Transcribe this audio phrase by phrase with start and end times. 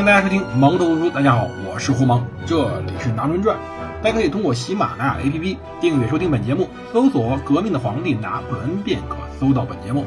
[0.00, 1.10] 欢迎大家收听蒙头读书。
[1.10, 3.54] 大家好，我是胡蒙，这里是《拿破仑传》。
[4.02, 10.06] 大家可以通过喜马拉雅 APP 订阅收听本节目，搜索“革命的皇帝拿破仑”便可搜到本节目。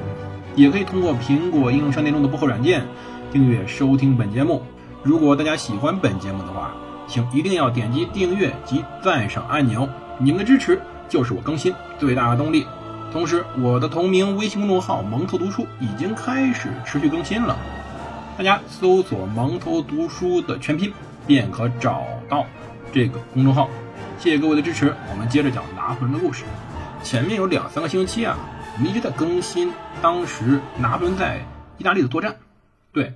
[0.55, 2.83] 也可以通过苹果应用商店中的播客软件
[3.31, 4.63] 订阅收听本节目。
[5.03, 6.71] 如果大家喜欢本节目的话，
[7.05, 12.65] 请一定要点击订阅及赞赏按钮，你们的支持就是我更新最大的动力。
[13.11, 17.55] 同时，我的同名微信公众号“蒙头读书”已经开始持续更新了，
[18.35, 20.91] 大家搜索“蒙头读书”的全拼
[21.27, 22.47] 便可找到
[22.91, 23.69] 这个公众号。
[24.17, 26.43] 谢谢各位的支持，我们接着讲拿破仑的故事。
[27.03, 28.37] 前面有两三个星期啊。
[28.75, 31.45] 我们一直在更新当时拿破仑在
[31.77, 32.37] 意大利的作战。
[32.91, 33.13] 对，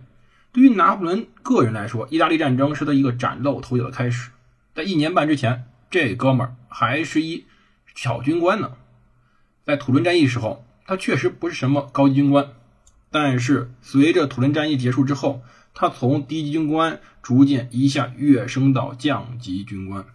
[0.51, 4.29] 对于拿破仑个人来说，意大利战争是他一个崭露头角的开始。
[4.75, 7.45] 在一年半之前，这哥们儿还是一
[7.95, 8.73] 小军官呢。
[9.65, 12.49] 在土伦战役时候，他确实不是什么高级军官，
[13.09, 15.41] 但是随着土伦战役结束之后，
[15.73, 20.05] 他从低级军官逐渐一下跃升到将级军官，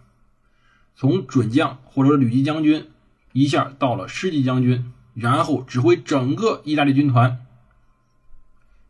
[0.95, 2.89] 从准将或者旅级将军
[3.31, 4.91] 一下到了师级将军。
[5.15, 7.45] 然后指挥整个意大利军团。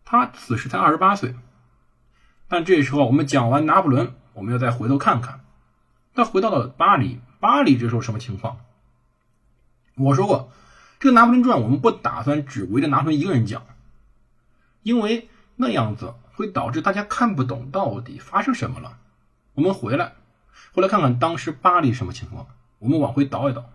[0.05, 1.35] 他此时才二十八岁，
[2.47, 5.41] 但这时候我们讲完拿破仑，我们要再回头看看，
[6.13, 7.19] 他回到了巴黎。
[7.41, 8.61] 巴黎这时候什么情况？
[9.95, 10.49] 我说过，
[10.97, 13.65] 这个拿破仑传我们不打算只围着拿破仑一个人讲，
[14.83, 18.99] 因为那样子会导致大家看不懂到底发生什么了。
[19.55, 20.13] 我们回来，
[20.73, 22.47] 回来看看当时巴黎什么情况。
[22.79, 23.69] 我们往回倒一倒。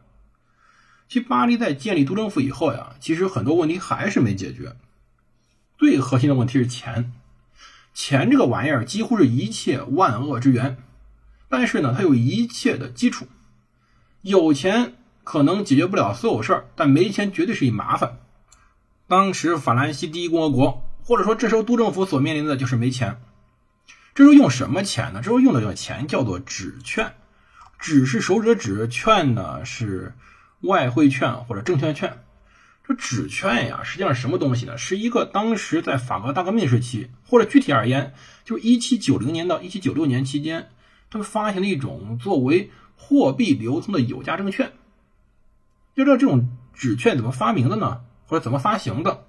[1.09, 4.77] 其实巴黎在建立督政府以后呀，其实很多问题还是没解决。
[5.79, 7.14] 最核心的问题是钱，
[7.95, 10.77] 钱这个玩意儿几乎是一切万恶之源。
[11.48, 13.27] 但是呢，它有一切的基础。
[14.20, 18.18] 有钱可能解决不了所有事儿，但没钱绝对是一麻烦。
[19.07, 23.20] 当时法兰西第一共和国，或者说这时候督政府所面临的就是没钱。
[24.14, 25.20] 这时候用什么钱呢？
[25.20, 27.14] 这时候用的这个钱叫做纸券，
[27.79, 30.14] 纸是手指的纸，券呢是。
[30.63, 32.24] 外汇券或者证券券，
[32.85, 34.77] 这纸券呀，实际上什么东西呢？
[34.77, 38.13] 是一个当时在法国大革命时期，或者具体而言，
[38.45, 40.70] 就是一七九零年到一七九六年期间，
[41.11, 44.73] 他们发行了一种作为货币流通的有价证券。
[45.95, 48.01] 要知道这种纸券怎么发明的呢？
[48.27, 49.27] 或者怎么发行的？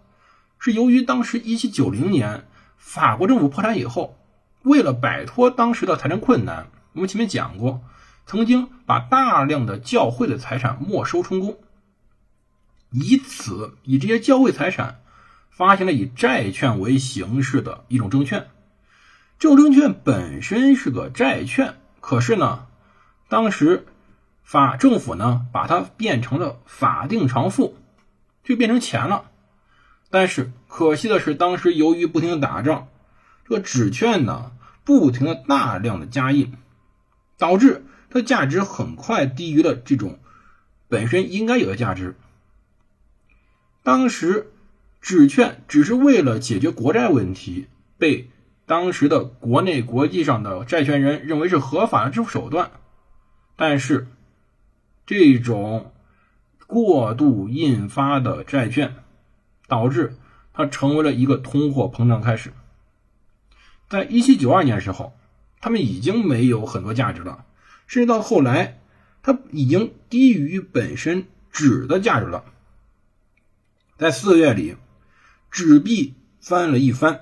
[0.59, 2.45] 是由于当时一七九零年
[2.77, 4.17] 法国政府破产以后，
[4.63, 7.81] 为了摆脱当时的财政困难，我们前面讲过。
[8.25, 11.57] 曾经把大量的教会的财产没收充公，
[12.91, 15.01] 以此以这些教会财产
[15.49, 18.49] 发行了以债券为形式的一种证券。
[19.39, 22.67] 这种证券本身是个债券，可是呢，
[23.29, 23.87] 当时
[24.43, 27.77] 法政府呢把它变成了法定偿付，
[28.43, 29.31] 就变成钱了。
[30.09, 32.87] 但是可惜的是，当时由于不停的打仗，
[33.47, 34.51] 这个纸券呢
[34.83, 36.53] 不停的大量的加印，
[37.37, 37.85] 导致。
[38.11, 40.17] 它价值很快低于了这种
[40.87, 42.15] 本身应该有的价值。
[43.83, 44.51] 当时
[44.99, 47.67] 纸券只是为了解决国债问题，
[47.99, 48.31] 被
[48.65, 52.71] 当时的国内国际上的债权人认为是合法的支付手段。
[53.55, 54.07] 但是
[55.05, 55.93] 这种
[56.65, 58.95] 过度印发的债券，
[59.69, 60.17] 导致
[60.51, 62.51] 它成为了一个通货膨胀开始。
[63.87, 65.13] 在一七九二年时候，
[65.61, 67.45] 他们已经没有很多价值了。
[67.87, 68.79] 甚至到后来，
[69.23, 72.43] 它已经低于本身纸的价值了。
[73.97, 74.75] 在四月里，
[75.49, 77.21] 纸币翻了一番，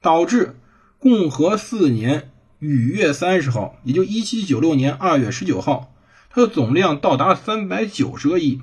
[0.00, 0.56] 导致
[0.98, 5.94] 共和四年禹月三十号，也就一七九六年二月十九号，
[6.30, 8.60] 它的总量到达了三百九十个亿。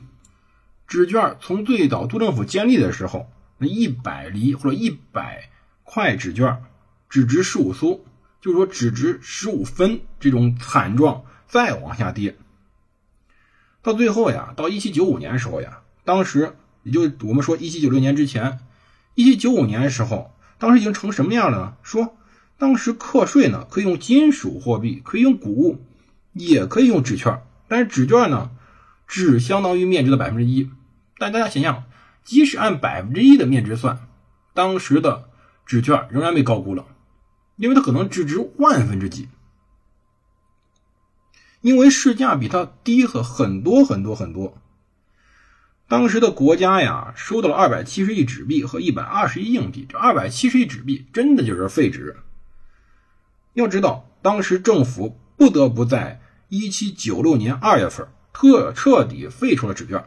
[0.91, 5.49] 纸券从最早督政府建立的时候，那一百厘或者一百
[5.85, 6.61] 块纸券
[7.07, 8.03] 只值十五苏。
[8.41, 12.35] 就是说，只值十五分这种惨状，再往下跌，
[13.81, 18.59] 到最后呀，到一七九五年的时候呀，当时也就我们说一七九六年之前，
[19.15, 21.73] 一七九五年的时候，当时已经成什么样了呢？
[21.83, 22.17] 说
[22.57, 25.85] 当时课税呢，可以用金属货币，可以用谷物，
[26.33, 28.51] 也可以用纸券，但是纸券呢，
[29.07, 30.69] 只相当于面值的百分之一。
[31.21, 31.83] 但大家想想，
[32.23, 34.07] 即使按百分之一的面值算，
[34.55, 35.29] 当时的
[35.67, 36.87] 纸券仍然被高估了。
[37.57, 39.29] 因为它可能只值万分之几，
[41.61, 44.57] 因为市价比它低了很多很多很多。
[45.87, 52.17] 当时的国家呀，收到了二百七十亿纸币和一百二十亿硬币，这二百七十亿纸币真的就是废纸。
[53.53, 56.19] 要知道，当时政府不得不在
[56.49, 60.03] 一七九六年二月份特彻底废除了纸券，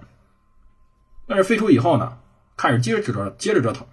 [1.27, 2.19] 但是废除以后呢，
[2.57, 3.87] 开始接着折腾，接着折腾。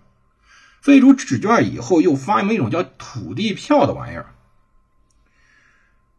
[0.82, 4.34] 废除纸券以后，又发明一种叫土地票的玩意儿。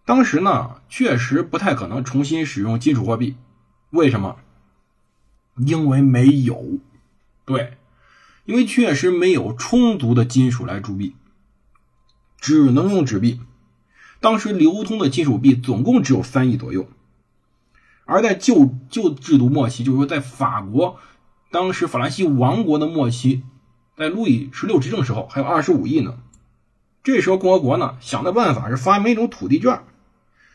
[0.04, 3.36] 当时呢，确实不太可能重新使用金属货币，
[3.90, 4.36] 为什么？
[5.56, 6.78] 因为没有，
[7.44, 7.76] 对，
[8.44, 11.14] 因为确实没有充足的金属来铸币，
[12.40, 13.40] 只能用纸币。
[14.20, 16.88] 当时流通的金属币总共只有三亿左右，
[18.04, 20.98] 而在旧旧制度末期，就是说在法国
[21.50, 23.42] 当时法兰西王国的末期，
[23.96, 26.18] 在路易十六执政时候还有二十五亿呢。
[27.02, 29.82] 这时候共和国呢想的办法是发明一种土地券，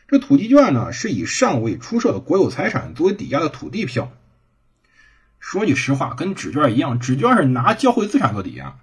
[0.08, 4.12] 这土地券呢是以尚未出售的国有财产作为抵押的土地票。
[5.40, 8.80] 说句实话，跟纸券一样，纸券是拿教会资产做抵押。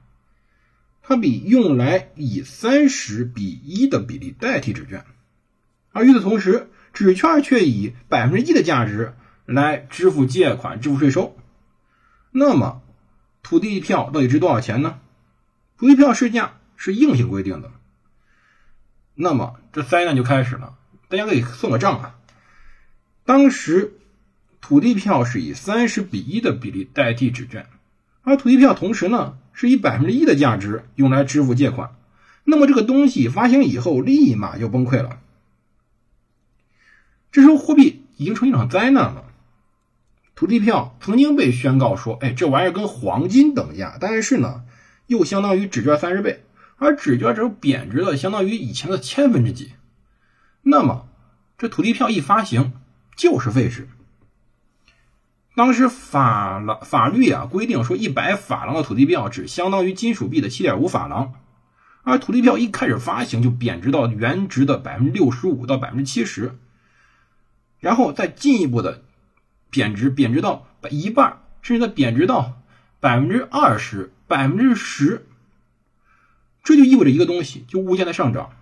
[1.02, 5.04] 它比用来以三十比一的比例代替纸券，
[5.92, 9.14] 而与此同时，纸券却以百分之一的价值
[9.44, 11.36] 来支付借款、支付税收。
[12.30, 12.80] 那么，
[13.42, 14.98] 土地票到底值多少钱呢？
[15.76, 17.70] 土地票市价是硬性规定的。
[19.14, 20.74] 那么，这灾难就开始了。
[21.08, 22.14] 大家可以算个账啊。
[23.26, 23.92] 当时，
[24.62, 27.66] 土地票是以三十比一的比例代替纸券，
[28.22, 29.36] 而土地票同时呢。
[29.56, 31.94] 是以百分之一的价值用来支付借款，
[32.42, 35.20] 那么这个东西发行以后立马就崩溃了。
[37.34, 39.24] 这时候货币已经成一场灾难了。
[40.36, 44.62] 土地票曾经被宣告说：“哎，这玩意儿跟黄金等价，但是呢，
[45.08, 46.44] 又相当于纸券三十倍，
[46.76, 49.72] 而纸券只有贬值的相当于以前的千分之几。”
[50.62, 51.08] 那么
[51.58, 52.74] 这土地票一发行
[53.16, 53.88] 就是废纸。
[55.56, 61.32] 当时法郎法律啊规定说，一百法郎的土地票只相当于金属币的七点五法郎，
[62.04, 66.56] 而土地票一开始发行就贬值到原值的百分之六十五到百分之七十，
[67.84, 69.02] 然后再进一步的
[69.68, 72.54] 贬值，贬值到一半，甚至再贬值到
[72.98, 75.26] 百分之二十、百分之十，
[76.62, 78.52] 这就意味着一个东西，就物价的上涨。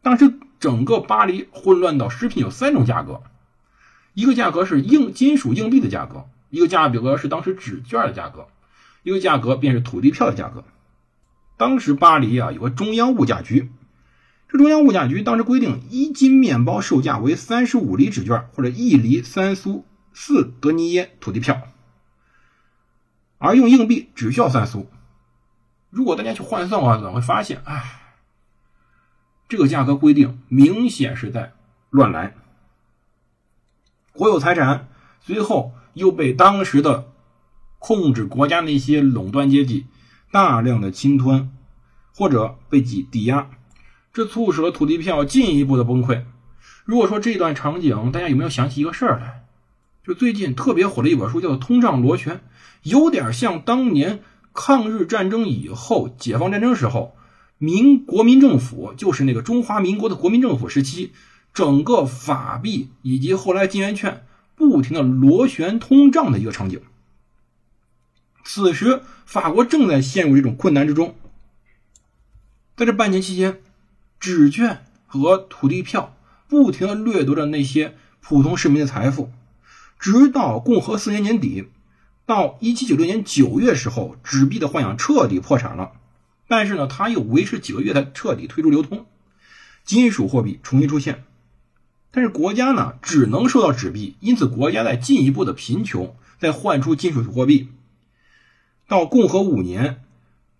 [0.00, 3.20] 当时整个巴黎混乱到食品有三种价格。
[4.14, 8.48] 一个价格是硬金属硬币的价格，一个价格是当时纸券的价格，
[9.02, 10.64] 一个价格便是土地票的价格。
[11.58, 13.70] 当时巴黎啊有个中央物价局，
[14.50, 21.68] 这中央物价局当时规定，一斤面包售价为三十五厘纸券或者一厘三苏四德尼耶土地票，
[23.38, 24.90] 而用硬币只需要三苏。
[25.88, 28.16] 如果大家去换算的话，总，会发现，哎，
[29.48, 31.52] 这个价格规定明显是在
[31.90, 32.34] 乱来。
[34.12, 34.88] 国有财产
[35.20, 37.12] 随后又被当时的
[37.78, 39.86] 控制国家那些垄断阶级
[40.32, 41.52] 大量的侵吞，
[42.16, 43.48] 或者被抵抵押，
[44.12, 46.24] 这促使了土地票进一步的崩溃。
[46.84, 49.44] 如果说这段场景，大家有没有想起一个事儿来？
[50.04, 52.36] 就最近特别火的一本书，叫做《通胀螺旋》，
[52.82, 54.20] 有点像当年
[54.52, 57.14] 抗日战争以后解放战争时候，
[57.58, 61.12] 民国民政府，就是那个中华民国的国民政府时期。
[61.52, 64.24] 整个法币以及后来金圆券
[64.54, 66.80] 不停的螺旋通胀的一个场景。
[68.44, 71.16] 此时，法国正在陷入这种困难之中。
[72.76, 73.60] 在这半年期间，
[74.20, 76.14] 纸券和土地票
[76.46, 79.32] 不停的掠夺着那些普通市民的财富，
[79.98, 81.68] 直到共和四年年底，
[82.26, 85.92] 到一七九六年九月时候，纸币的幻想彻底破产了。
[86.46, 89.06] 但是呢，它又维持几个月才彻底退出流通，
[89.84, 91.24] 金属货币重新出现。
[92.10, 97.68] 但是国家呢，只能收到纸币，因此国家在进一步的贫穷，在换出金属货币。
[98.86, 100.02] 到共和五年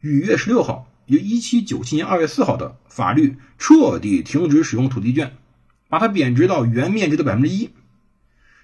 [0.02, 5.37] 五月十六号，于一七九七年二月四号的法律彻底停止使用土地券，
[5.88, 7.71] 把它贬值到原面值的百分之一。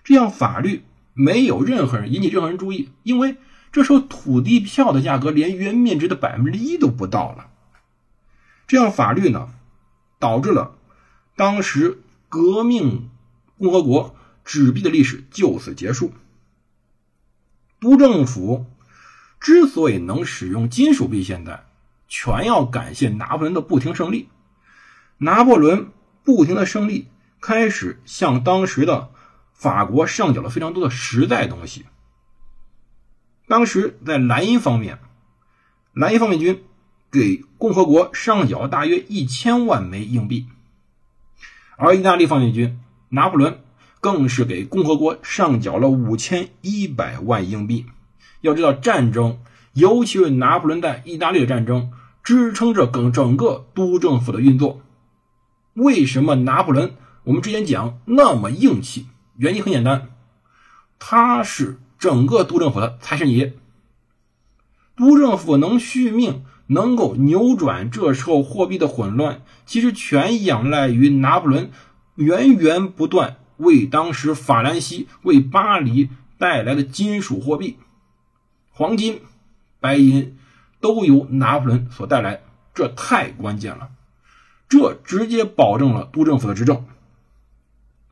[0.04, 3.36] 这样法律没有任何人引起任何人注意，因为
[3.72, 7.50] 这时候土地票的价格连原面值的百分之一都不到了。
[8.66, 9.50] 这样法律呢，
[10.18, 10.76] 导致了
[11.36, 12.00] 当时。
[12.28, 13.08] 革命
[13.56, 16.12] 共和国纸币的历史就此结束。
[17.78, 18.66] 督政府
[19.40, 21.64] 之所以能使用金属币，现在
[22.08, 24.28] 全要感谢拿破仑的不停胜利。
[25.18, 25.92] 拿破仑
[26.24, 27.08] 不停的胜利，
[27.40, 29.10] 开始向当时的
[29.52, 31.86] 法国上缴了非常多的实在东西。
[33.48, 34.98] 当时在莱茵方面，
[35.92, 36.64] 莱茵方面军
[37.10, 40.46] 给共和国上缴大约一千万枚硬币。
[41.76, 43.60] 而意大利方面军拿破仑
[44.00, 47.86] 更是给共和国上缴了五千一百万硬币。
[48.40, 49.38] 要知道，战争，
[49.76, 51.90] 尤其是拿破仑在意大利的战争，
[52.22, 54.80] 支撑着整整个督政府的运作。
[55.74, 59.06] 为什么拿破仑我们之前讲那么硬气？
[59.36, 60.08] 原因很简单，
[60.98, 63.52] 他是整个督政府的财神爷。
[64.96, 71.70] 督政府能续命，能够扭转这时候货币的混乱，其实全仰赖于拿破仑
[72.14, 77.76] 源源不断为当时法兰西、为巴黎带来的金属货币，
[78.70, 79.20] 黄金、
[79.86, 80.36] 白银
[80.80, 82.42] 都由拿破仑所带来，
[82.74, 83.90] 这太关键了，
[84.68, 86.84] 这直接保证了督政府的执政。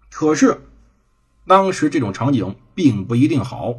[0.08, 0.60] 可是，
[1.48, 3.74] 当时这种场景并不一定好。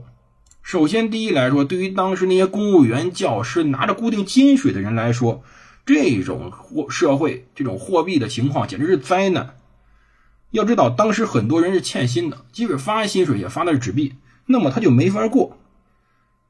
[0.62, 5.42] 首先，第一来说，对于当时那些公务员、教师拿着固定薪水的人来说，
[5.86, 9.56] 这种货社会这种货币的情况简直是灾难。
[10.52, 14.16] 要知道，当时很多人是欠薪的，即使发薪水也发的是纸币，
[14.48, 15.58] 那么他就没法过。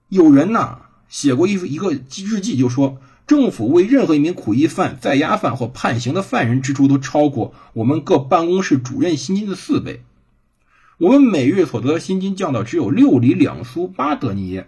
[0.10, 10.04] 有人呢写过一一个日记，就说政府为任何一名苦役犯、在押犯或判刑的犯人支出都超过我们各办公室主任薪金的四倍。
[10.98, 14.68] 我们每月所得的薪金降到只有六里两苏八德尼耶，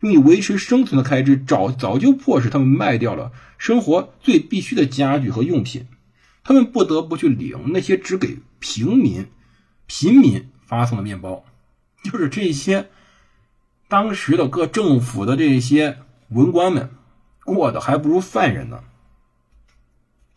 [0.00, 5.86] 用以维持生存的开支早早就迫使他们卖掉了生活最必需的家具和用品，
[6.44, 9.26] 他们不得不去领那些只给平民、
[9.86, 11.44] 平民发送的面包，
[12.02, 12.88] 就是这些
[13.88, 16.90] 当时的各政府的这些文官们
[17.44, 18.82] 过得还不如犯人呢。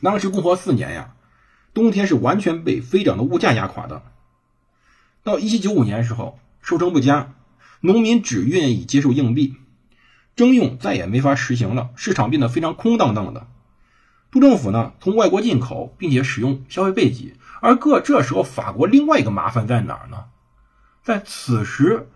[0.01, 1.15] 当时共和四年呀，
[1.73, 4.03] 冬天是完全被飞涨的物价压垮的。
[5.23, 7.33] 到一七九五年时候，收成不佳，
[7.81, 9.55] 农民只愿意接受硬币，
[10.35, 13.47] 征用再也没法实行了，市场变得非常空荡荡的。
[14.31, 20.25] 督政府呢，从外国进口，并且使用消费备给，而各这时候法国另外一个麻烦在哪儿呢？
[21.03, 22.07] 在此时，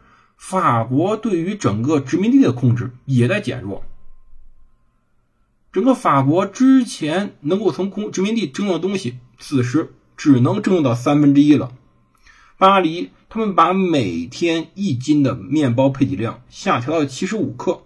[0.45, 3.85] 法国对于整个殖民地的控制也在减弱，
[5.71, 11.71] 整个法国之前能够从空殖民地征用的东西，此时只能征用到三分之一了。
[12.57, 17.83] 巴黎，他们把每天一斤的面包配给量下调到七十五克，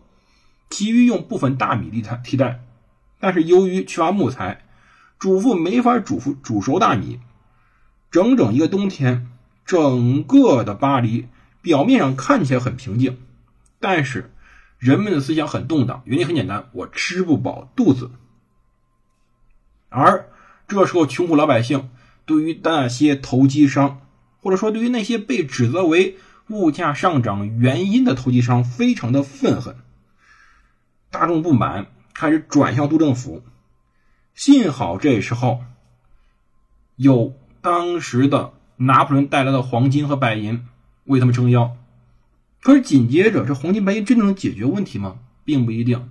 [0.72, 2.64] 其余用部分大米替代替代。
[3.20, 4.66] 但是由于缺乏木材，
[5.20, 7.20] 主妇没法煮煮煮熟大米。
[8.10, 9.28] 整整一个冬天，
[9.64, 11.28] 整个的巴黎
[11.68, 13.18] 表面上看起来很平静，
[13.82, 14.32] 但是
[14.78, 16.02] 人们的思想很动荡。
[16.06, 18.10] 原因很简单，我吃不饱肚子。
[19.90, 20.30] 而
[20.70, 21.90] 这时候，穷苦老百姓
[22.26, 24.00] 对于那些投机商。
[24.40, 26.16] 或者说，对于那些被指责为
[26.48, 29.76] 物价上涨原因的投机商，非常的愤恨。
[31.12, 33.44] 大众不满，开始转向杜政府。
[34.36, 35.66] 幸好这时候
[36.96, 40.66] 有当时的拿破仑带来的黄金和白银
[41.08, 41.76] 为他们撑腰。
[42.62, 45.18] 可是紧接着，这黄金白银真的能解决问题吗？
[45.44, 46.10] 并不一定，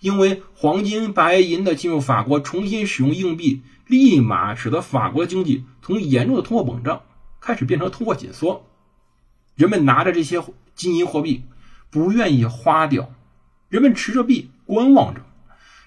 [0.00, 7.02] 因为黄金白银的进入法国，重新使用硬币，立马使得法国的经济从严重的通货膨胀。
[7.40, 8.64] 开始变成通货紧缩，
[9.54, 10.42] 人们拿着这些
[10.74, 11.42] 金银货币
[11.90, 13.12] 不愿意花掉，
[13.68, 15.20] 人们持着币观望着，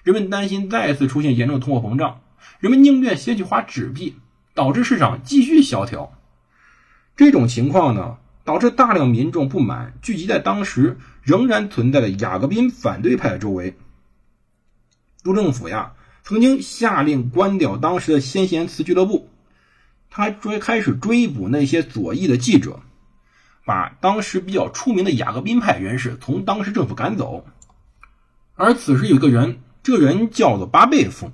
[0.04, 2.20] 人们担心再次出现严重的通货膨胀，
[2.60, 4.14] 人们宁愿先去花纸币，
[4.54, 6.12] 导致市场继续萧条。
[7.18, 13.76] 这种情况呢，导致大量民众不满，聚集在当时仍然存在的雅各宾反对派周围。
[15.24, 19.28] 督政府呀，曾经下令关掉当时的先贤祠俱乐部。
[20.08, 22.78] 他追开始追捕那些左翼的记者，
[23.64, 27.44] 把当时比较出名的雅各宾派人士从当时政府赶走。
[28.54, 31.32] 而此时有一个人，这人叫做巴贝夫。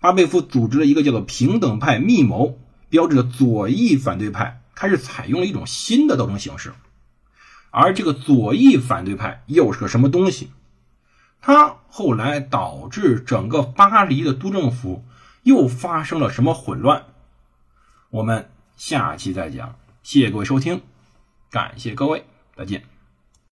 [0.00, 6.72] 巴贝夫组织了一个叫做平等派密谋标志的左翼反对派，开始采用了一种新的斗争形式。
[7.72, 10.52] 而这个左翼反对派又是个什么东西？
[11.40, 15.04] 它后来导致整个巴黎的都政府
[15.42, 17.06] 又发生了什么混乱？
[18.10, 20.80] 我们下期再讲，谢谢各位收听，
[21.50, 22.24] 感谢各位，
[22.56, 22.97] 再见。